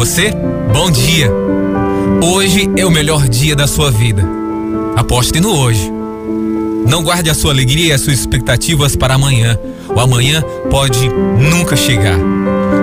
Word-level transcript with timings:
você, 0.00 0.32
bom 0.72 0.90
dia. 0.90 1.30
Hoje 2.22 2.70
é 2.74 2.86
o 2.86 2.90
melhor 2.90 3.28
dia 3.28 3.54
da 3.54 3.66
sua 3.66 3.90
vida. 3.90 4.26
Aposte 4.96 5.38
no 5.40 5.54
hoje. 5.54 5.92
Não 6.88 7.04
guarde 7.04 7.28
a 7.28 7.34
sua 7.34 7.52
alegria 7.52 7.88
e 7.88 7.92
as 7.92 8.00
suas 8.00 8.18
expectativas 8.18 8.96
para 8.96 9.12
amanhã. 9.12 9.58
O 9.94 10.00
amanhã 10.00 10.42
pode 10.70 11.06
nunca 11.06 11.76
chegar. 11.76 12.16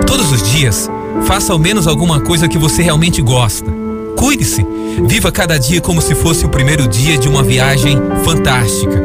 Todos 0.06 0.30
os 0.30 0.48
dias, 0.52 0.88
faça 1.24 1.52
ao 1.52 1.58
menos 1.58 1.88
alguma 1.88 2.20
coisa 2.20 2.46
que 2.46 2.56
você 2.56 2.82
realmente 2.82 3.20
gosta. 3.20 3.68
Cuide-se. 4.16 4.64
Viva 5.04 5.32
cada 5.32 5.58
dia 5.58 5.80
como 5.80 6.00
se 6.00 6.14
fosse 6.14 6.46
o 6.46 6.48
primeiro 6.48 6.86
dia 6.86 7.18
de 7.18 7.28
uma 7.28 7.42
viagem 7.42 7.98
fantástica. 8.24 9.02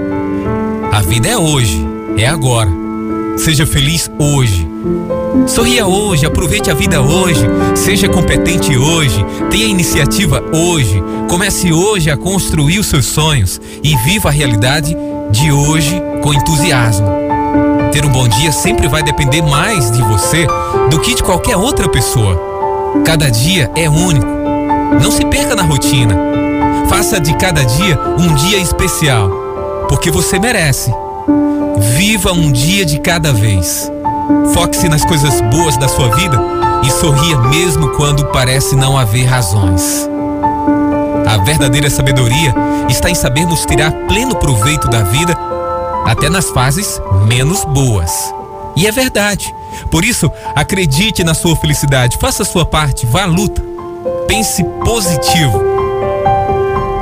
A 0.91 1.01
vida 1.01 1.29
é 1.29 1.35
hoje, 1.35 1.83
é 2.15 2.27
agora. 2.27 2.82
Seja 3.37 3.65
feliz 3.65 4.09
hoje. 4.19 4.67
Sorria 5.47 5.85
hoje, 5.85 6.25
aproveite 6.25 6.69
a 6.69 6.73
vida 6.73 7.01
hoje, 7.01 7.41
seja 7.75 8.07
competente 8.07 8.77
hoje, 8.77 9.25
tenha 9.49 9.65
iniciativa 9.65 10.41
hoje, 10.53 11.03
comece 11.29 11.73
hoje 11.73 12.09
a 12.09 12.15
construir 12.15 12.79
os 12.79 12.87
seus 12.87 13.05
sonhos 13.05 13.59
e 13.83 13.95
viva 13.97 14.29
a 14.29 14.31
realidade 14.31 14.95
de 15.31 15.51
hoje 15.51 16.01
com 16.21 16.33
entusiasmo. 16.33 17.07
Ter 17.91 18.05
um 18.05 18.09
bom 18.09 18.27
dia 18.27 18.51
sempre 18.51 18.87
vai 18.87 19.03
depender 19.03 19.41
mais 19.41 19.91
de 19.91 20.01
você 20.03 20.47
do 20.89 20.99
que 20.99 21.15
de 21.15 21.23
qualquer 21.23 21.57
outra 21.57 21.89
pessoa. 21.89 22.39
Cada 23.03 23.29
dia 23.29 23.69
é 23.75 23.89
único. 23.89 24.27
Não 25.01 25.11
se 25.11 25.25
perca 25.25 25.55
na 25.55 25.63
rotina. 25.63 26.15
Faça 26.87 27.19
de 27.19 27.35
cada 27.35 27.63
dia 27.63 27.99
um 28.17 28.33
dia 28.35 28.59
especial, 28.59 29.29
porque 29.89 30.11
você 30.11 30.39
merece. 30.39 30.91
Viva 31.91 32.31
um 32.31 32.51
dia 32.51 32.85
de 32.85 32.99
cada 32.99 33.33
vez. 33.33 33.91
Foque-se 34.53 34.87
nas 34.87 35.03
coisas 35.03 35.41
boas 35.41 35.75
da 35.77 35.87
sua 35.87 36.15
vida 36.15 36.39
e 36.83 36.89
sorria 36.89 37.37
mesmo 37.37 37.89
quando 37.89 38.25
parece 38.27 38.75
não 38.75 38.97
haver 38.97 39.25
razões. 39.25 40.07
A 41.27 41.37
verdadeira 41.43 41.89
sabedoria 41.89 42.53
está 42.89 43.09
em 43.09 43.15
sabermos 43.15 43.65
tirar 43.65 43.91
pleno 44.07 44.35
proveito 44.35 44.87
da 44.87 45.03
vida, 45.03 45.37
até 46.05 46.29
nas 46.29 46.49
fases 46.49 47.01
menos 47.27 47.65
boas. 47.65 48.33
E 48.75 48.87
é 48.87 48.91
verdade. 48.91 49.53
Por 49.91 50.05
isso, 50.05 50.31
acredite 50.55 51.23
na 51.23 51.33
sua 51.33 51.55
felicidade, 51.55 52.17
faça 52.17 52.43
a 52.43 52.45
sua 52.45 52.65
parte, 52.65 53.05
vá 53.05 53.23
à 53.23 53.25
luta. 53.25 53.61
Pense 54.27 54.63
positivo. 54.83 55.61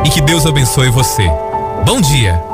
E 0.06 0.10
que 0.10 0.22
Deus 0.22 0.46
abençoe 0.46 0.90
você. 0.90 1.30
Bom 1.86 2.02
dia. 2.02 2.51